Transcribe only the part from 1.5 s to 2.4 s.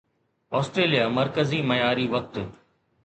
معياري وقت